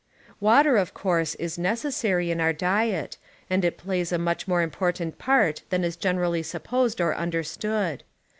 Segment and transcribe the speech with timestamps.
[0.39, 3.19] Water, of course, is necessary in our diet
[3.51, 7.99] and it plays a much more important part than is generally supposed or imderstood.